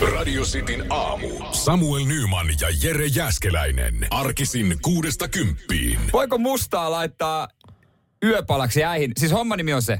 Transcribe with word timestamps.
Radio 0.00 0.42
Cityn 0.42 0.84
aamu. 0.90 1.28
Samuel 1.52 2.04
Nyman 2.04 2.46
ja 2.60 2.68
Jere 2.82 3.06
Jäskeläinen. 3.06 4.06
Arkisin 4.10 4.78
kuudesta 4.82 5.28
kymppiin. 5.28 6.00
Voiko 6.12 6.38
mustaa 6.38 6.90
laittaa 6.90 7.48
yöpalaksi 8.24 8.84
äihin? 8.84 9.12
Siis 9.16 9.32
homma 9.32 9.56
nimi 9.56 9.72
on 9.72 9.82
se. 9.82 9.98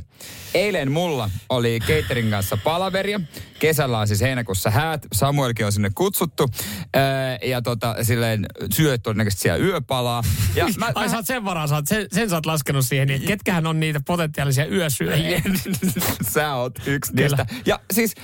Eilen 0.55 0.93
mulla 0.93 1.31
oli 1.49 1.79
catering 1.87 2.31
kanssa 2.31 2.57
palaveria. 2.65 3.21
Kesällä 3.59 3.99
on 3.99 4.09
siis 4.09 4.21
heinäkuussa 4.21 4.71
häät. 4.71 5.07
Samuelkin 5.13 5.67
on 5.67 5.73
sinne 5.73 5.91
kutsuttu. 5.95 6.49
Öö, 6.97 7.03
ja 7.49 7.63
tota, 7.63 7.97
silleen 8.03 8.47
syöt 8.73 9.03
todennäköisesti 9.03 9.43
siellä 9.43 9.65
yöpalaa. 9.65 10.23
Ja 10.55 10.67
mä, 10.79 10.93
Ai 10.95 11.05
mä- 11.05 11.11
sä 11.11 11.17
oot 11.17 11.27
sen 11.27 11.45
varaan, 11.45 11.69
sä 11.69 11.75
oot, 11.75 11.87
sen, 11.89 12.07
sen 12.13 12.31
sä 12.31 12.37
oot 12.37 12.47
laskenut 12.47 12.87
siihen, 12.87 13.09
niin 13.09 13.23
ketkähän 13.23 13.67
on 13.67 13.81
niitä 13.81 14.01
potentiaalisia 14.07 14.67
yösyöjiä. 14.67 15.43
Sä 16.35 16.55
oot 16.55 16.75
yksi 16.87 17.13
niistä. 17.15 17.47
Ja 17.67 17.81
siis 17.93 18.15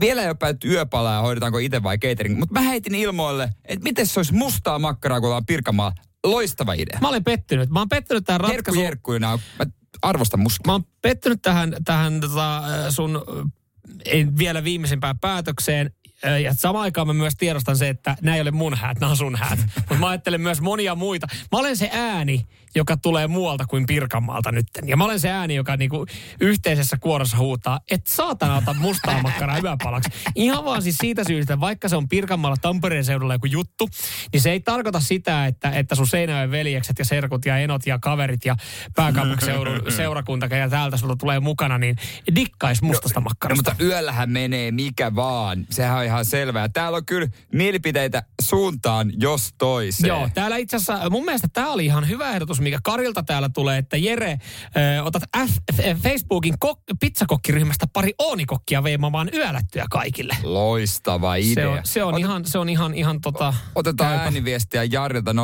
vielä 0.00 0.22
ei 0.22 0.28
ole 0.28 0.36
päätetty 0.38 0.68
yöpalaa 0.68 1.14
ja 1.14 1.20
hoidetaanko 1.20 1.58
itse 1.58 1.82
vai 1.82 1.98
catering. 1.98 2.38
Mutta 2.38 2.52
mä 2.52 2.60
heitin 2.60 2.94
ilmoille, 2.94 3.50
että 3.64 3.82
miten 3.82 4.06
se 4.06 4.18
olisi 4.18 4.34
mustaa 4.34 4.78
makkaraa, 4.78 5.20
kun 5.20 5.26
ollaan 5.26 5.46
Pirkanmaa. 5.46 5.92
Loistava 6.24 6.72
idea. 6.72 6.98
Mä 7.00 7.08
olen 7.08 7.24
pettynyt. 7.24 7.70
Mä 7.70 7.78
oon 7.78 7.88
pettynyt 7.88 8.24
tähän 8.24 8.40
Herkku 8.40 8.56
ratkaisuun. 8.56 8.84
Jerkkuina, 8.84 9.38
mä 9.58 9.66
arvostan 10.02 10.40
mustaa. 10.40 10.62
Mä 10.66 10.72
oon 10.72 10.84
pettynyt 11.02 11.42
tähän, 11.42 11.76
tähän 11.84 12.20
tota, 12.20 12.62
sun 12.90 13.22
ei 14.04 14.26
vielä 14.38 14.64
viimeisimpään 14.64 15.18
päätökseen. 15.18 15.90
Ja 16.42 16.54
samaan 16.54 16.82
aikaan 16.82 17.06
mä 17.06 17.12
myös 17.12 17.34
tiedostan 17.38 17.76
se, 17.76 17.88
että 17.88 18.16
nämä 18.22 18.34
ei 18.34 18.40
ole 18.40 18.50
mun 18.50 18.74
häät, 18.74 19.00
nämä 19.00 19.10
on 19.10 19.16
sun 19.16 19.36
häät. 19.36 19.58
Mutta 19.76 19.94
mä 19.94 20.08
ajattelen 20.08 20.40
myös 20.40 20.60
monia 20.60 20.94
muita. 20.94 21.26
Mä 21.52 21.58
olen 21.58 21.76
se 21.76 21.90
ääni, 21.92 22.46
joka 22.74 22.96
tulee 22.96 23.26
muualta 23.26 23.64
kuin 23.66 23.86
Pirkanmaalta 23.86 24.52
nytten. 24.52 24.88
Ja 24.88 24.96
mä 24.96 25.04
olen 25.04 25.20
se 25.20 25.30
ääni, 25.30 25.54
joka 25.54 25.76
niinku 25.76 26.06
yhteisessä 26.40 26.96
kuorossa 27.00 27.36
huutaa, 27.36 27.80
että 27.90 28.10
saatana 28.12 28.56
ota 28.56 28.74
mustaa 28.74 29.22
makkaraa 29.22 29.58
yöpalaksi. 29.58 30.10
Ihan 30.34 30.64
vaan 30.64 30.82
siis 30.82 30.98
siitä 30.98 31.24
syystä, 31.24 31.54
että 31.54 31.60
vaikka 31.60 31.88
se 31.88 31.96
on 31.96 32.08
Pirkanmaalla 32.08 32.56
Tampereen 32.60 33.04
seudulla 33.04 33.34
joku 33.34 33.46
juttu, 33.46 33.88
niin 34.32 34.40
se 34.40 34.50
ei 34.50 34.60
tarkoita 34.60 35.00
sitä, 35.00 35.46
että, 35.46 35.70
että 35.70 35.94
sun 35.94 36.06
Seinäjoen 36.06 36.50
veljekset 36.50 36.98
ja 36.98 37.04
serkut 37.04 37.44
ja 37.46 37.58
enot 37.58 37.86
ja 37.86 37.98
kaverit 37.98 38.44
ja 38.44 38.56
pääkaupunkiseudun 38.96 39.82
seurakunta 39.96 40.46
ja 40.46 40.68
täältä 40.70 40.96
sulta 40.96 41.16
tulee 41.16 41.40
mukana, 41.40 41.78
niin 41.78 41.96
dikkais 42.34 42.82
mustasta 42.82 43.20
No, 43.20 43.24
makkarasta. 43.24 43.70
mutta 43.70 43.84
yöllähän 43.84 44.30
menee 44.30 44.70
mikä 44.70 45.14
vaan. 45.14 45.66
Sehän 45.70 45.98
on 45.98 46.05
ihan 46.06 46.24
selvää. 46.24 46.68
Täällä 46.68 46.96
on 46.96 47.06
kyllä 47.06 47.28
mielipiteitä 47.52 48.22
suuntaan, 48.42 49.12
jos 49.20 49.54
toiseen. 49.58 50.08
Joo, 50.08 50.28
täällä 50.34 50.56
itse 50.56 50.76
asiassa 50.76 51.10
mun 51.10 51.24
mielestä 51.24 51.48
tämä 51.52 51.70
oli 51.72 51.84
ihan 51.84 52.08
hyvä 52.08 52.30
ehdotus, 52.30 52.60
mikä 52.60 52.78
Karilta 52.84 53.22
täällä 53.22 53.48
tulee, 53.48 53.78
että 53.78 53.96
Jere, 53.96 54.38
ö, 54.98 55.02
otat 55.02 55.22
F, 55.38 55.50
F, 55.76 55.78
Facebookin 56.02 56.54
kok, 56.58 56.80
pizzakokkiryhmästä 57.00 57.86
pari 57.92 58.14
oonikokkia 58.18 58.82
veimaamaan 58.82 59.30
yölättyä 59.34 59.84
kaikille. 59.90 60.36
Loistava 60.42 61.34
idea. 61.34 61.54
Se 61.54 61.66
on, 61.66 61.80
se 61.84 62.04
on 62.04 62.14
Ot- 62.14 62.18
ihan, 62.18 62.44
se 62.44 62.58
on 62.58 62.68
ihan, 62.68 62.94
ihan 62.94 63.20
tota... 63.20 63.54
Otetaan 63.74 64.10
käypä. 64.10 64.24
ääniviestiä 64.24 64.84
Jarilta 64.84 65.32
0472555854. 65.32 65.36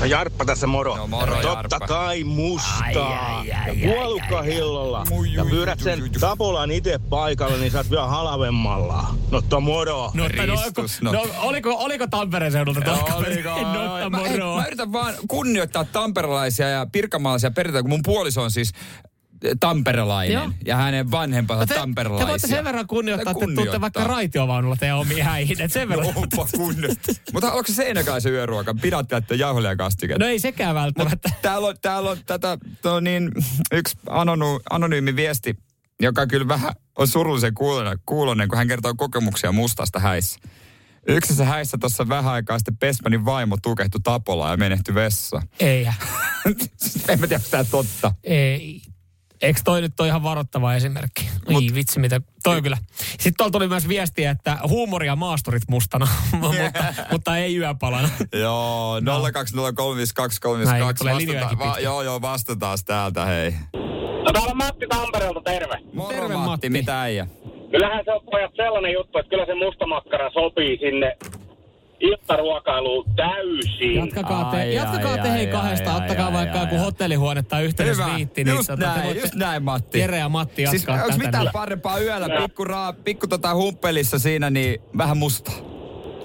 No 0.00 0.04
Jarppa 0.06 0.44
tässä 0.44 0.66
moro. 0.66 0.96
No 0.96 1.06
moro, 1.06 1.34
Totta 1.34 1.48
Jarppa. 1.48 1.78
kai 1.78 2.24
mustaa. 2.24 2.80
Ai, 2.82 3.52
ai, 3.52 3.52
ai, 3.52 3.80
ja 3.80 3.92
puolukkahillolla. 3.94 5.04
Ja 5.36 5.44
pyydät 5.44 5.80
sen 5.80 5.98
jui, 5.98 6.08
jui. 6.08 6.20
tapolan 6.20 6.70
itse 6.70 6.98
paikalle, 7.10 7.56
niin 7.58 7.70
saat 7.72 7.90
vielä 7.90 8.06
halvemmalla. 8.06 9.14
No 9.30 9.42
to 9.42 9.60
moro. 9.60 10.10
No, 10.14 10.24
että 10.26 10.46
no, 10.46 10.54
Ristus, 10.64 11.02
no. 11.02 11.12
no. 11.12 11.22
no, 11.22 11.28
oliko, 11.42 11.74
oliko 11.78 12.06
Tampereen 12.06 12.52
seudulta? 12.52 12.80
No, 12.80 12.96
mä, 14.10 14.20
en- 14.28 14.32
moro. 14.42 14.56
mä 14.56 14.66
yritän 14.66 14.92
vaan 14.92 15.14
kunnioittaa 15.28 15.84
tamperelaisia 15.84 16.68
ja 16.68 16.86
pirkanmaalaisia 16.92 17.50
perinteitä, 17.50 17.82
kun 17.82 17.90
mun 17.90 18.02
puoliso 18.04 18.42
on 18.42 18.50
siis 18.50 18.72
tamperelainen 19.60 20.34
Joo. 20.34 20.50
ja 20.66 20.76
hänen 20.76 21.10
vanhempansa 21.10 21.66
te, 21.66 21.74
tamperelaisia. 21.74 22.26
te 22.26 22.30
voitte 22.30 22.48
sen 22.48 22.64
verran 22.64 22.86
kunnioittaa, 22.86 23.30
että 23.30 23.46
te 23.46 23.54
tuutte 23.54 23.80
vaikka 23.80 24.04
raitiovaunulla 24.04 24.76
teidän 24.76 24.98
omiin 24.98 25.24
häihin. 25.24 25.60
Et 25.60 25.72
sen 25.72 25.88
verran. 25.88 26.06
Onpa. 26.06 26.46
Mutta 27.32 27.48
haluatko 27.48 27.72
se 27.72 27.74
seinäkaisen 27.74 28.32
yöruoka? 28.32 28.74
Pidätte 28.82 29.34
jauholia 29.34 29.70
ja 29.70 29.76
kastiketta. 29.76 30.24
No 30.24 30.30
ei 30.30 30.38
sekään 30.38 30.74
välttämättä. 30.74 31.30
Täällä 31.42 31.68
on, 31.68 31.74
täällä 31.82 32.10
on 32.10 32.18
tätä, 32.26 32.58
tuo 32.82 33.00
niin, 33.00 33.32
yksi 33.72 33.96
anony, 34.08 34.44
anonyymi 34.70 35.16
viesti, 35.16 35.56
joka 36.00 36.26
kyllä 36.26 36.48
vähän 36.48 36.72
on 36.98 37.08
surullisen 37.08 37.52
kuulonen, 38.06 38.48
kun 38.48 38.58
hän 38.58 38.68
kertoo 38.68 38.94
kokemuksia 38.96 39.52
mustasta 39.52 39.98
häissä. 39.98 40.38
Yksissä 41.08 41.44
häissä 41.44 41.78
tuossa 41.80 42.08
vähän 42.08 42.32
aikaa 42.32 42.58
sitten 42.58 42.76
Pesmanin 42.76 43.24
vaimo 43.24 43.56
tukehtui 43.62 44.00
Tapolaan 44.04 44.50
ja 44.50 44.56
menehtyi 44.56 44.94
vessa. 44.94 45.42
Eihän. 45.60 45.94
en 47.08 47.20
mä 47.20 47.26
tiedä, 47.26 47.36
onko 47.36 47.48
tämä 47.50 47.64
totta. 47.64 48.14
Ei. 48.24 48.82
Eikö 49.44 49.60
toi 49.64 49.80
nyt 49.80 50.00
ole 50.00 50.08
ihan 50.08 50.22
varoittava 50.22 50.74
esimerkki? 50.74 51.28
Ei 51.48 51.54
Mut- 51.56 51.74
vitsi, 51.74 52.00
mitä. 52.00 52.20
Toi 52.42 52.62
kyllä. 52.62 52.76
Sitten 53.00 53.34
tuolla 53.36 53.50
tuli 53.50 53.68
myös 53.68 53.88
viestiä, 53.88 54.30
että 54.30 54.58
huumoria 54.68 55.16
maasturit 55.16 55.62
mustana, 55.68 56.06
mutta, 56.40 56.84
mutta 57.10 57.36
ei 57.38 57.56
yöpalana. 57.56 58.08
Joo, 58.32 59.00
020352352. 59.00 59.04
Näin, 60.64 60.84
tulee 60.98 61.16
linjojakin 61.16 61.58
Vastataan, 61.58 61.58
va, 61.58 61.64
pitkin. 61.72 61.84
joo, 61.84 62.02
joo, 62.02 62.20
vastataan 62.20 62.78
täältä, 62.86 63.24
hei. 63.24 63.50
No 64.24 64.32
täällä 64.32 64.50
on 64.50 64.56
Matti 64.56 64.86
Tampereelta, 64.88 65.40
terve. 65.40 65.78
Moro 65.92 66.08
Terve, 66.08 66.34
Matti, 66.34 66.46
Matti. 66.48 66.70
mitä 66.70 67.02
äijä? 67.02 67.26
Kyllähän 67.70 68.04
se 68.04 68.12
on 68.12 68.20
pojat 68.30 68.52
sellainen 68.56 68.92
juttu, 68.92 69.18
että 69.18 69.30
kyllä 69.30 69.46
se 69.46 69.54
mustamakkara 69.54 70.30
sopii 70.30 70.78
sinne 70.78 71.16
iltaruokailuun 72.10 73.04
täysin. 73.16 73.94
Jatkakaa 73.94 74.44
te, 74.50 74.56
Ai, 74.56 74.74
jatkakaa 74.74 75.12
ai, 75.12 75.18
te 75.18 75.30
hei 75.32 75.46
ai, 75.46 75.52
kahdesta, 75.52 75.90
ai, 75.92 76.00
ottakaa 76.00 76.26
ai, 76.26 76.32
vaikka 76.32 76.58
ai, 76.58 76.64
joku 76.64 76.78
hotellihuone 76.78 77.42
tai 77.42 77.64
yhteydesviitti. 77.64 78.44
just 78.48 78.66
tota, 78.66 78.86
näin, 78.86 79.16
just 79.16 79.34
näin 79.34 79.62
Matti. 79.62 79.98
Jere 79.98 80.18
ja 80.18 80.28
Matti 80.28 80.62
jatkaa 80.62 80.96
Siis 80.96 81.04
onko 81.04 81.24
mitään 81.24 81.44
niin. 81.44 81.52
parempaa 81.52 81.98
yöllä, 81.98 82.28
pikku, 82.42 82.64
raa, 82.64 82.92
pikku 82.92 83.26
tota 83.26 83.54
humppelissa 83.54 84.18
siinä, 84.18 84.50
niin 84.50 84.80
vähän 84.98 85.16
musta. 85.18 85.52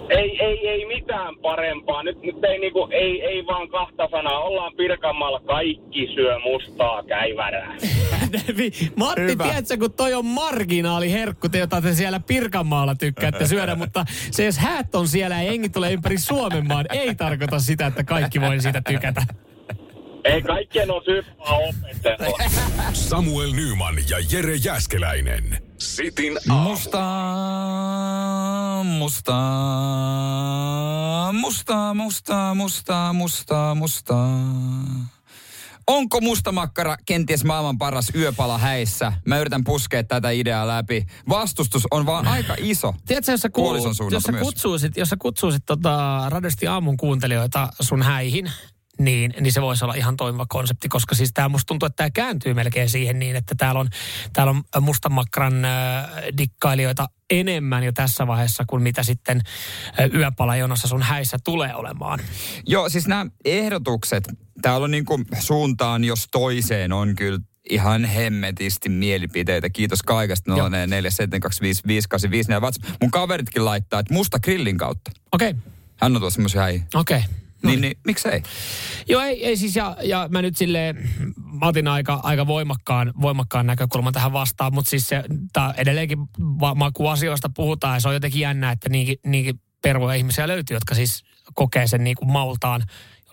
Ei, 0.10 0.40
ei, 0.46 0.68
ei 0.68 0.86
mitään 0.86 1.36
parempaa. 1.42 2.04
Nyt, 2.04 2.22
nyt 2.22 2.44
ei, 2.44 2.60
niinku, 2.60 2.88
ei, 2.92 3.22
ei 3.22 3.46
vaan 3.46 3.70
kahta 3.70 4.08
sanaa. 4.12 4.40
Ollaan 4.40 4.74
Pirkanmaalla, 4.78 5.40
kaikki 5.40 6.08
syö 6.16 6.40
mustaa 6.40 7.04
käivärää. 7.04 7.76
Matti, 8.96 9.22
Hyvä. 9.22 9.44
tiedätkö, 9.44 9.78
kun 9.78 9.94
toi 9.94 10.14
on 10.14 10.26
marginaaliherkku, 10.26 11.50
te, 11.50 11.58
jota 11.58 11.82
te 11.82 11.94
siellä 11.94 12.20
Pirkanmaalla 12.20 12.96
tykkäätte 12.96 13.48
syödä, 13.48 13.76
mutta 13.76 14.06
se 14.32 14.46
jos 14.46 14.58
häät 14.58 14.96
on 14.96 15.08
siellä 15.08 15.36
ja 15.36 15.44
jengi 15.52 15.70
tulee 15.70 15.94
ympäri 15.94 16.18
Suomen 16.18 16.68
maan, 16.68 16.86
ei 16.90 17.16
tarkoita 17.16 17.60
sitä, 17.60 17.86
että 17.86 18.04
kaikki 18.04 18.42
voi 18.42 18.62
siitä 18.62 18.82
tykätä. 18.90 19.26
Ei 20.24 20.42
kaikkien 20.42 20.92
on 20.92 21.02
vaan 21.40 21.56
opetella. 21.56 22.38
Samuel 22.94 23.52
Nyman 23.52 23.96
ja 24.10 24.18
Jere 24.32 24.56
Jäskeläinen. 24.56 25.64
Sitin 25.78 26.38
aamu. 26.50 26.70
Mustaa, 26.70 27.00
mustaa, 28.84 29.40
mustaa, 31.94 32.54
mustaa, 32.54 33.14
mustaa, 33.14 33.14
mustaa, 33.14 33.76
mustaa. 33.76 34.30
Onko 35.90 36.22
musta 36.22 36.52
makkara 36.52 36.98
kenties 37.06 37.44
maailman 37.44 37.78
paras 37.78 38.12
yöpala 38.16 38.58
häissä? 38.58 39.14
Mä 39.26 39.38
yritän 39.40 39.64
puskea 39.64 40.04
tätä 40.04 40.30
ideaa 40.30 40.68
läpi. 40.68 41.06
Vastustus 41.30 41.88
on 41.92 42.06
vaan 42.06 42.28
aika 42.28 42.56
iso. 42.58 42.96
Tiedätkö, 43.08 43.32
jos 43.32 43.42
sä, 43.42 43.50
kuul, 43.50 43.76
jos 44.12 44.24
sä 44.24 44.34
kutsuisit, 44.40 44.98
jos 44.98 45.10
sä 45.10 45.16
kutsuisit 45.20 45.66
tota 45.66 46.26
Radiosti 46.30 46.68
aamun 46.68 46.98
kuuntelijoita 46.98 47.70
sun 47.80 48.04
häihin, 48.04 48.52
niin, 49.00 49.34
niin 49.40 49.54
se 49.54 49.62
voisi 49.62 49.84
olla 49.84 49.94
ihan 49.94 50.18
toimiva 50.18 50.46
konsepti, 50.50 50.90
koska 50.90 51.16
siis 51.16 51.34
tämä 51.34 51.50
musta 51.50 51.68
tuntuu, 51.68 51.86
että 51.86 51.96
tämä 51.96 52.10
kääntyy 52.10 52.54
melkein 52.54 52.90
siihen 52.90 53.20
niin, 53.20 53.36
että 53.36 53.56
täällä 53.56 53.80
on, 53.80 53.90
täällä 54.34 54.52
on 54.76 54.84
mustamakran 54.84 55.66
äh, 55.66 55.72
dikkailijoita 56.38 57.10
enemmän 57.30 57.84
jo 57.84 57.92
tässä 57.92 58.28
vaiheessa 58.28 58.64
kuin 58.68 58.84
mitä 58.84 59.04
sitten 59.04 59.42
äh, 60.00 60.10
yöpalajonossa 60.14 60.88
sun 60.88 61.02
häissä 61.02 61.38
tulee 61.44 61.76
olemaan. 61.76 62.20
Joo, 62.68 62.90
siis 62.90 63.08
nämä 63.08 63.26
ehdotukset, 63.46 64.24
täällä 64.62 64.84
on 64.84 64.92
niinku 64.92 65.22
suuntaan, 65.40 66.04
jos 66.04 66.28
toiseen 66.32 66.94
on 66.94 67.16
kyllä 67.16 67.40
ihan 67.70 68.06
hemmetisti 68.06 68.90
mielipiteitä. 68.90 69.70
Kiitos 69.70 70.02
kaikesta. 70.02 70.52
Joo. 70.52 70.70
04725585. 70.70 72.52
Ja 72.52 72.60
WhatsApp. 72.60 72.88
Mun 73.02 73.12
kaveritkin 73.12 73.66
laittaa, 73.66 74.00
että 74.00 74.14
musta 74.14 74.40
grillin 74.40 74.78
kautta. 74.78 75.12
Okei, 75.32 75.50
okay, 75.50 75.62
Hän 75.96 76.16
on 76.16 76.22
tuossa 76.22 76.36
semmoisia 76.36 76.64
okei. 76.64 77.18
Okay. 77.18 77.22
Niin, 77.64 77.82
niin, 77.82 77.98
miksei? 78.06 78.44
Joo, 79.10 79.22
ei, 79.22 79.46
ei 79.46 79.58
siis, 79.58 79.76
ja, 79.76 79.98
ja 80.04 80.28
mä 80.32 80.42
nyt 80.42 80.58
silleen, 80.58 81.10
mä 81.60 81.68
otin 81.68 81.88
aika, 81.88 82.20
aika 82.24 82.48
voimakkaan, 82.48 83.14
voimakkaan 83.22 83.66
näkökulman 83.66 84.14
tähän 84.14 84.34
vastaan, 84.34 84.74
mutta 84.74 84.90
siis 84.90 85.08
se, 85.08 85.24
tää 85.54 85.74
edelleenkin, 85.78 86.20
va, 86.40 86.76
ma- 86.76 86.92
kun 86.92 87.12
asioista 87.12 87.50
puhutaan, 87.56 87.96
ja 87.96 88.00
se 88.00 88.08
on 88.08 88.14
jotenkin 88.14 88.42
jännä, 88.42 88.72
että 88.72 88.90
niinkin, 88.90 89.18
niinkin 89.26 89.62
pervoja 89.82 90.16
ihmisiä 90.16 90.48
löytyy, 90.48 90.76
jotka 90.76 90.96
siis 90.96 91.24
kokee 91.54 91.88
sen 91.88 92.04
niin 92.04 92.16
kuin 92.16 92.32
maultaan, 92.32 92.84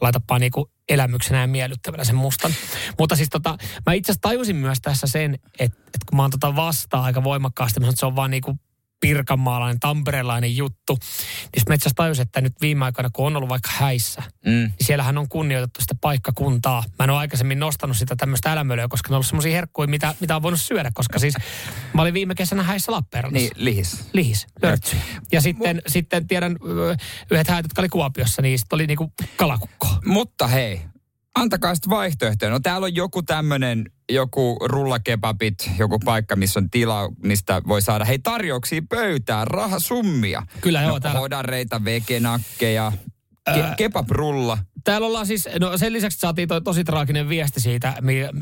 laitapa 0.00 0.38
niin 0.38 0.52
kuin 0.52 0.70
elämyksenä 0.88 1.40
ja 1.40 1.46
miellyttävänä 1.46 2.04
sen 2.04 2.16
mustan. 2.16 2.52
Mutta 2.98 3.16
siis 3.16 3.28
tota, 3.28 3.58
mä 3.86 3.92
itse 3.92 4.12
asiassa 4.12 4.28
tajusin 4.28 4.56
myös 4.56 4.78
tässä 4.82 5.06
sen, 5.06 5.34
että, 5.34 5.78
että 5.86 6.06
kun 6.08 6.16
mä 6.16 6.22
oon 6.22 6.30
tota 6.30 6.56
vastaan 6.56 7.04
aika 7.04 7.24
voimakkaasti, 7.24 7.80
mä 7.80 7.84
sanon, 7.84 7.92
että 7.92 8.00
se 8.00 8.06
on 8.06 8.16
vaan 8.16 8.30
niin 8.30 8.42
kuin 8.42 8.60
pirkanmaalainen, 9.00 9.80
tamperelainen 9.80 10.56
juttu. 10.56 10.98
Niin 11.42 11.62
mä 11.68 11.74
itse 11.74 11.82
asiassa 11.82 11.96
tajusin, 11.96 12.22
että 12.22 12.40
nyt 12.40 12.52
viime 12.60 12.84
aikoina, 12.84 13.10
kun 13.12 13.26
on 13.26 13.36
ollut 13.36 13.48
vaikka 13.48 13.70
häissä, 13.72 14.22
mm. 14.46 14.50
niin 14.50 14.74
siellähän 14.80 15.18
on 15.18 15.28
kunnioitettu 15.28 15.80
sitä 15.80 15.94
paikkakuntaa. 16.00 16.84
Mä 16.98 17.04
en 17.04 17.10
ole 17.10 17.18
aikaisemmin 17.18 17.58
nostanut 17.58 17.96
sitä 17.96 18.16
tämmöistä 18.16 18.52
älämölöä, 18.52 18.88
koska 18.88 19.08
ne 19.08 19.12
on 19.12 19.16
ollut 19.16 19.26
semmoisia 19.26 19.52
herkkuja, 19.52 19.88
mitä, 19.88 20.14
mitä 20.20 20.36
on 20.36 20.42
voinut 20.42 20.60
syödä, 20.60 20.90
koska 20.94 21.18
siis 21.18 21.34
mä 21.94 22.02
olin 22.02 22.14
viime 22.14 22.34
kesänä 22.34 22.62
häissä 22.62 22.92
Lappeenrannassa. 22.92 23.48
Niin, 23.54 23.64
lihis. 23.64 24.08
Lihis, 24.12 24.46
lörtsy. 24.62 24.96
Ja 25.32 25.40
sitten, 25.40 25.82
sitten 25.86 26.26
tiedän 26.26 26.56
yhdet 27.30 27.48
häät, 27.48 27.64
jotka 27.64 27.82
oli 27.82 27.88
Kuopiossa, 27.88 28.42
niin 28.42 28.58
sitten 28.58 28.76
oli 28.76 28.86
niinku 28.86 29.12
kalakukko. 29.36 29.85
Mutta 30.06 30.46
hei, 30.46 30.80
antakaa 31.34 31.74
sitten 31.74 31.90
vaihtoehtoja. 31.90 32.50
No 32.50 32.60
täällä 32.60 32.84
on 32.84 32.94
joku 32.94 33.22
tämmönen, 33.22 33.84
joku 34.12 34.56
rullakebabit, 34.64 35.70
joku 35.78 35.98
paikka, 35.98 36.36
missä 36.36 36.60
on 36.60 36.70
tila, 36.70 37.08
mistä 37.22 37.62
voi 37.68 37.82
saada, 37.82 38.04
hei 38.04 38.18
tarjouksia 38.18 38.82
pöytään, 38.88 39.46
rahasummia. 39.46 40.42
Kyllä 40.60 40.82
joo, 40.82 40.90
no, 40.90 41.00
täällä- 41.00 41.20
hodareita, 41.20 41.84
vegenakkeja, 41.84 42.92
ke- 43.50 43.74
kebabrulla. 43.76 44.58
Täällä 44.84 45.06
ollaan 45.06 45.26
siis, 45.26 45.48
no 45.60 45.78
sen 45.78 45.92
lisäksi 45.92 46.18
saatiin 46.18 46.48
toi 46.48 46.62
tosi 46.62 46.84
traaginen 46.84 47.28
viesti 47.28 47.60
siitä, 47.60 47.94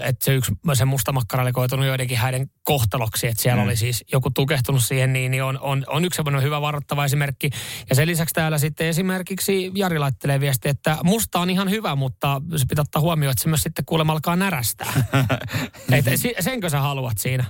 että 0.03 0.25
se 0.25 0.35
yksi 0.35 0.53
se 0.75 0.85
mustamakkara 0.85 1.43
oli 1.43 1.53
koitunut 1.53 1.87
joidenkin 1.87 2.19
häiden 2.19 2.51
kohtaloksi, 2.65 3.27
että 3.27 3.43
siellä 3.43 3.63
mm. 3.63 3.67
oli 3.67 3.77
siis 3.77 4.05
joku 4.13 4.31
tukehtunut 4.31 4.85
siihen, 4.85 5.13
niin, 5.13 5.31
niin 5.31 5.43
on, 5.43 5.59
on, 5.61 5.85
on 5.87 6.05
yksi 6.05 6.17
semmoinen 6.17 6.43
hyvä 6.43 6.61
varoittava 6.61 7.05
esimerkki. 7.05 7.51
Ja 7.91 7.97
sen 7.97 8.09
lisäksi 8.09 8.35
täällä 8.35 8.59
sitten 8.59 8.87
esimerkiksi 8.87 9.73
Jari 9.75 9.99
laittelee 9.99 10.41
viesti, 10.41 10.69
että 10.69 10.99
musta 11.05 11.41
on 11.41 11.51
ihan 11.51 11.71
hyvä, 11.71 11.97
mutta 11.97 12.43
se 12.57 12.65
pitää 12.69 12.83
ottaa 12.83 13.03
huomioon, 13.03 13.31
että 13.31 13.43
se 13.43 13.49
myös 13.49 13.63
sitten 13.63 13.85
kuulemma 13.85 14.13
alkaa 14.13 14.37
närästää. 14.37 14.93
Et 15.93 16.05
senkö 16.41 16.71
sä 16.71 16.81
haluat 16.81 17.19
siinä? 17.19 17.45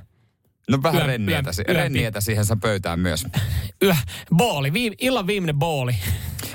No 0.71 0.83
vähän 0.83 1.01
Yön- 1.01 1.07
rennietä, 1.07 1.51
yön- 1.69 1.77
rennietä 1.77 2.21
siihen 2.21 2.45
saa 2.45 2.57
pöytään 2.57 3.01
myös. 3.01 3.27
Yö, 3.83 3.95
booli, 4.37 4.73
viime, 4.73 4.97
illan 5.01 5.27
viimeinen 5.27 5.59
booli. 5.59 5.97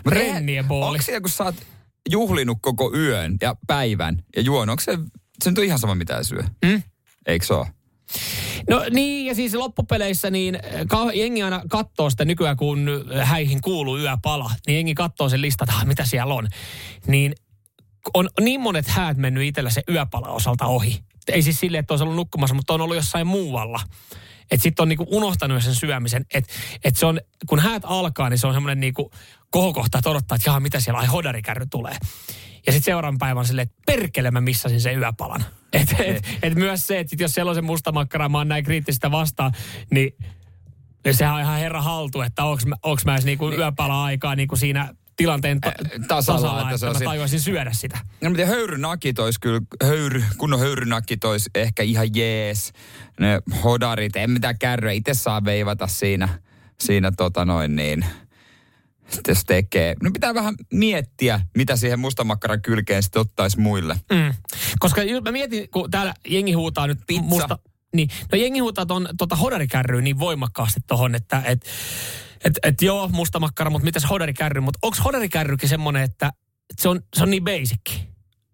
Rennie 0.09 0.63
booli. 0.63 0.85
Onko 0.85 1.01
se, 1.01 1.21
kun 1.21 1.29
sä 1.29 1.43
oot 1.43 1.55
juhlinut 2.09 2.57
koko 2.61 2.95
yön 2.95 3.37
ja 3.41 3.55
päivän 3.67 4.23
ja 4.35 4.41
juonut, 4.41 4.73
onko 4.73 4.81
se, 4.81 4.97
se 5.43 5.49
nyt 5.49 5.57
on 5.57 5.63
ihan 5.63 5.79
sama 5.79 5.95
mitä 5.95 6.23
syö? 6.23 6.43
Mm? 6.65 6.83
Eikö 7.27 7.45
se 7.45 7.53
ole? 7.53 7.67
No 8.69 8.85
niin, 8.91 9.25
ja 9.25 9.35
siis 9.35 9.53
loppupeleissä 9.53 10.29
niin 10.29 10.59
ka- 10.87 11.11
jengi 11.13 11.43
aina 11.43 11.61
katsoo 11.69 12.09
sitä 12.09 12.25
nykyään, 12.25 12.57
kun 12.57 12.87
häihin 13.23 13.61
kuuluu 13.61 13.97
yöpala, 13.97 14.51
niin 14.67 14.75
jengi 14.75 14.93
katsoo 14.93 15.29
sen 15.29 15.41
listan, 15.41 15.69
että 15.69 15.77
ah, 15.77 15.85
mitä 15.85 16.05
siellä 16.05 16.33
on. 16.33 16.47
Niin 17.07 17.33
on 18.13 18.29
niin 18.41 18.61
monet 18.61 18.87
häät 18.87 19.17
mennyt 19.17 19.43
itsellä 19.43 19.69
se 19.69 19.81
yöpala 19.89 20.27
osalta 20.27 20.65
ohi. 20.65 20.99
Ei 21.27 21.41
siis 21.41 21.59
silleen, 21.59 21.79
että 21.79 21.93
olisi 21.93 22.03
ollut 22.03 22.15
nukkumassa, 22.15 22.55
mutta 22.55 22.73
on 22.73 22.81
ollut 22.81 22.95
jossain 22.95 23.27
muualla. 23.27 23.79
Että 24.51 24.63
sitten 24.63 24.83
on 24.83 24.89
niinku 24.89 25.05
unohtanut 25.09 25.63
sen 25.63 25.75
syömisen. 25.75 26.25
Että 26.33 26.53
et 26.83 26.95
se 26.95 27.05
on, 27.05 27.21
kun 27.47 27.59
häät 27.59 27.83
alkaa, 27.85 28.29
niin 28.29 28.37
se 28.37 28.47
on 28.47 28.53
semmoinen 28.53 28.79
niinku 28.79 29.11
kohokohta, 29.49 29.97
että 29.97 30.09
odottaa, 30.09 30.35
että 30.35 30.49
jaha, 30.49 30.59
mitä 30.59 30.79
siellä, 30.79 30.99
ai 30.99 31.07
hodarikärry 31.07 31.65
tulee. 31.65 31.97
Ja 32.65 32.71
sitten 32.71 32.93
seuraavan 32.93 33.17
päivän 33.17 33.45
silleen, 33.45 33.67
että 33.67 33.81
perkele 33.85 34.31
mä 34.31 34.41
missasin 34.41 34.81
sen 34.81 34.99
yöpalan. 34.99 35.45
Että 35.73 35.95
et, 36.03 36.27
et 36.43 36.55
myös 36.55 36.87
se, 36.87 36.99
että 36.99 37.15
jos 37.19 37.31
siellä 37.31 37.49
on 37.49 37.55
se 37.55 37.61
musta 37.61 37.91
makkara, 37.91 38.29
mä 38.29 38.37
oon 38.37 38.47
näin 38.47 38.63
kriittistä 38.63 39.11
vastaan, 39.11 39.51
niin 39.91 40.13
niin 41.05 41.15
sehän 41.15 41.35
on 41.35 41.41
ihan 41.41 41.59
herra 41.59 41.81
haltu, 41.81 42.21
että 42.21 42.43
onks 42.43 42.65
mä, 42.65 42.75
onks 42.83 43.05
mä 43.05 43.13
edes 43.13 43.25
niinku 43.25 43.51
yöpala-aikaa 43.51 44.35
niinku 44.35 44.55
siinä 44.55 44.93
tilanteen 45.19 45.61
ta- 45.61 45.73
tasalla, 46.07 46.41
tasalla, 46.41 46.61
että 46.61 46.69
että, 46.69 46.77
se 46.77 46.85
on 46.85 46.93
mä 46.93 46.99
si- 46.99 47.05
tajuaisin 47.05 47.39
syödä 47.39 47.71
sitä. 47.73 47.99
No 48.21 48.29
miten 48.29 48.47
höyrynakit 48.47 49.19
olisi 49.19 49.39
kyllä, 49.39 49.61
höyry, 49.83 50.23
kunnon 50.37 50.59
höyrynakit 50.59 51.23
olisi 51.23 51.49
ehkä 51.55 51.83
ihan 51.83 52.15
jees. 52.15 52.73
Ne 53.19 53.41
hodarit, 53.63 54.15
en 54.15 54.31
mitään 54.31 54.59
kärryä, 54.59 54.91
itse 54.91 55.13
saa 55.13 55.45
veivata 55.45 55.87
siinä, 55.87 56.29
siinä 56.79 57.11
tota 57.17 57.45
noin 57.45 57.75
niin, 57.75 58.05
sitten 59.09 59.31
jos 59.31 59.43
tekee. 59.45 59.95
No 60.03 60.11
pitää 60.11 60.33
vähän 60.33 60.55
miettiä, 60.73 61.41
mitä 61.57 61.75
siihen 61.75 61.99
mustamakkaran 61.99 62.61
kylkeen 62.61 63.03
sitten 63.03 63.21
ottaisi 63.21 63.59
muille. 63.59 63.95
Mm. 64.11 64.33
Koska 64.79 65.01
mä 65.23 65.31
mietin, 65.31 65.69
kun 65.69 65.91
täällä 65.91 66.13
jengi 66.27 66.53
huutaa 66.53 66.87
nyt 66.87 66.99
Pizza. 67.07 67.23
musta... 67.23 67.59
Niin, 67.95 68.09
no 68.31 68.37
jengi 68.37 68.59
huutaa 68.59 68.85
ton 68.85 69.09
tota 69.17 69.35
hodarikärryyn 69.35 70.03
niin 70.03 70.19
voimakkaasti 70.19 70.79
tohon, 70.87 71.15
että 71.15 71.41
et, 71.45 71.65
et, 72.45 72.53
et 72.63 72.81
joo, 72.81 73.07
musta 73.07 73.39
makkara, 73.39 73.69
mutta 73.69 73.85
mitäs 73.85 74.09
hodarikärry? 74.09 74.61
Mutta 74.61 74.79
onko 74.81 74.97
hodarikärrykin 75.05 75.69
semmoinen, 75.69 76.03
että 76.03 76.27
et 76.69 76.79
se 76.79 76.89
on, 76.89 77.01
se 77.15 77.23
on 77.23 77.29
niin 77.29 77.43
basic? 77.43 77.99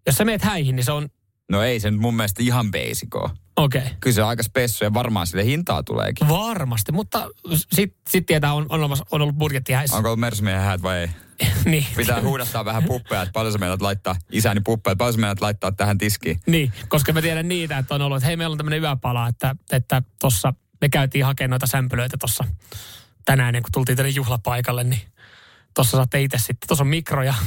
Jos 0.06 0.14
sä 0.14 0.24
meet 0.24 0.42
häihin, 0.42 0.76
niin 0.76 0.84
se 0.84 0.92
on 0.92 1.08
No 1.50 1.62
ei 1.62 1.80
se 1.80 1.90
nyt 1.90 2.00
mun 2.00 2.14
mielestä 2.14 2.42
ihan 2.42 2.70
basicoa. 2.70 3.30
okei. 3.56 3.80
Okay. 3.80 3.92
Kyllä 4.00 4.14
se 4.14 4.22
on 4.22 4.28
aika 4.28 4.42
spessu 4.42 4.84
ja 4.84 4.94
varmaan 4.94 5.26
sille 5.26 5.44
hintaa 5.44 5.82
tuleekin. 5.82 6.28
Varmasti, 6.28 6.92
mutta 6.92 7.28
sitten 7.54 8.00
sit 8.08 8.26
tietää, 8.26 8.52
on, 8.54 8.66
on, 8.68 8.80
olemassa- 8.80 9.06
on 9.10 9.22
ollut 9.22 9.36
budjetti 9.36 9.72
häissä. 9.72 9.96
Onko 9.96 10.08
ollut 10.08 10.20
Mersmiehen 10.20 10.62
häät 10.62 10.82
vai 10.82 10.98
ei? 10.98 11.08
niin. 11.64 11.86
Pitää 11.96 12.20
huudattaa 12.22 12.64
vähän 12.64 12.84
puppeja, 12.84 13.22
että 13.22 13.32
paljon 13.32 13.52
sä 13.52 13.58
meidät 13.58 13.82
laittaa, 13.82 14.16
isäni 14.32 14.60
puppeja, 14.60 14.92
että 14.92 14.98
paljon 14.98 15.14
sä 15.14 15.20
meidät 15.20 15.40
laittaa 15.40 15.72
tähän 15.72 15.98
tiskiin. 15.98 16.40
Niin, 16.46 16.72
koska 16.88 17.12
mä 17.12 17.22
tiedän 17.22 17.48
niitä, 17.48 17.78
että 17.78 17.94
on 17.94 18.02
ollut, 18.02 18.16
että 18.16 18.26
hei, 18.26 18.36
meillä 18.36 18.52
on 18.52 18.58
tämmöinen 18.58 18.82
yöpala, 18.82 19.28
että, 19.28 19.56
että 19.72 20.02
tossa 20.20 20.54
me 20.80 20.88
käytiin 20.88 21.24
hakemaan 21.24 21.50
noita 21.50 21.66
sämpylöitä 21.66 22.16
tuossa 22.20 22.44
tänään, 23.26 23.52
niin 23.52 23.62
kun 23.62 23.72
tultiin 23.72 23.96
tänne 23.96 24.10
juhlapaikalle, 24.10 24.84
niin 24.84 25.00
tuossa 25.74 25.96
saatte 25.96 26.22
itse 26.22 26.38
sitten, 26.38 26.68
tuossa 26.68 26.84
on 26.84 26.88
mikro 26.88 27.22
ja 27.22 27.34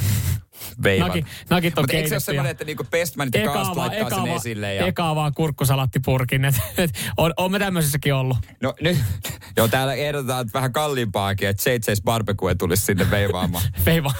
Veivat. 0.82 1.08
Naki, 1.08 1.26
nakit 1.50 1.78
on 1.78 1.82
Mutta 1.82 1.96
eikö 1.96 2.08
se 2.08 2.14
ole 2.14 2.20
semmoinen, 2.20 2.50
että 2.50 2.64
niinku 2.64 2.84
Bestmanit 2.90 3.34
ja 3.34 3.50
Kaast 3.52 3.76
laittaa 3.76 4.10
sen 4.10 4.26
esille? 4.26 4.74
Ja... 4.74 4.86
Ekaa 4.86 5.14
vaan 5.14 5.34
kurkkusalattipurkin. 5.34 6.44
Et, 6.48 6.54
et, 6.76 6.90
on, 7.16 7.32
on 7.36 7.52
me 7.52 7.58
tämmöisessäkin 7.58 8.14
ollut. 8.14 8.36
No 8.60 8.74
nyt, 8.80 8.98
joo 9.56 9.68
täällä 9.68 9.94
ehdotetaan 9.94 10.40
että 10.40 10.52
vähän 10.58 10.72
kalliimpaakin, 10.72 11.48
että 11.48 11.70
JJ's 11.70 12.02
Barbecue 12.04 12.54
tulisi 12.54 12.84
sinne 12.84 13.10
veivaamaan. 13.10 13.64
Veiva. 13.86 14.12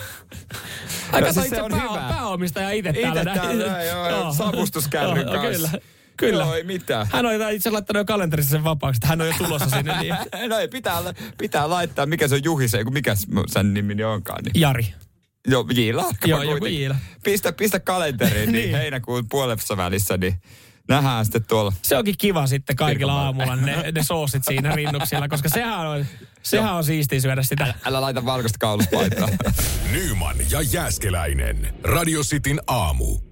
Aika 1.12 1.26
No 1.26 1.32
siis 1.32 1.44
itse 1.44 1.56
se 1.56 1.62
on 1.62 1.70
pää, 1.70 1.80
hyvä. 1.80 2.08
pääomistaja 2.08 2.70
itse 2.70 2.90
Itse 2.90 3.02
täällä. 3.02 3.34
täällä, 3.34 3.82
joo, 3.82 4.32
savustuskärryn 4.32 5.26
kanssa. 5.26 5.68
Kyllä. 5.68 5.99
Kyllä. 6.20 6.44
Joo, 6.44 6.54
ei 6.54 6.64
mitään. 6.64 7.06
Hän 7.12 7.26
on 7.26 7.52
itse 7.52 7.70
laittanut 7.70 8.00
jo 8.00 8.04
kalenterissa 8.04 8.50
sen 8.50 8.64
vapaaksi, 8.64 8.98
että 8.98 9.06
hän 9.08 9.20
on 9.20 9.26
jo 9.26 9.34
tulossa 9.38 9.70
sinne. 9.70 10.00
Niin. 10.00 10.14
no 10.50 10.58
ei, 10.58 10.68
pitää, 10.68 11.02
pitää 11.38 11.70
laittaa, 11.70 12.06
mikä 12.06 12.28
se 12.28 12.34
on 12.34 12.44
Juhi 12.44 12.68
se, 12.68 12.84
kun 12.84 12.92
mikä 12.92 13.14
sen 13.46 13.74
nimi 13.74 14.04
onkaan. 14.04 14.44
Niin. 14.44 14.60
Jari. 14.60 14.94
Joo, 15.46 15.66
Jiila. 15.74 16.04
Joo, 16.24 16.42
joku 16.42 16.66
Jiila. 16.66 16.96
Pistä, 17.24 17.52
pistä 17.52 17.80
kalenteriin, 17.80 18.52
niin, 18.52 18.52
Niin. 18.64 18.76
heinäkuun 18.76 19.26
puolessa 19.30 19.76
välissä, 19.76 20.16
niin 20.16 20.34
nähdään 20.88 21.24
sitten 21.24 21.44
tuolla. 21.44 21.72
Se 21.82 21.96
onkin 21.96 22.14
kiva 22.18 22.46
sitten 22.46 22.76
kaikilla 22.76 23.22
aamulla 23.22 23.56
ne, 23.56 23.92
ne 23.92 24.02
soosit 24.02 24.44
siinä 24.44 24.76
rinnuksilla, 24.76 25.28
koska 25.28 25.48
sehän 25.48 25.86
on, 25.86 26.06
sehän 26.42 26.74
on 26.74 26.84
siistiä 26.84 27.20
syödä 27.20 27.42
sitä. 27.42 27.74
Älä 27.84 28.00
laita 28.00 28.24
valkoista 28.24 28.58
kauluspaitaa. 28.58 29.28
Nyman 29.92 30.36
ja 30.50 30.62
Jääskeläinen. 30.72 31.74
Radio 31.84 32.22
Cityn 32.22 32.60
aamu. 32.66 33.29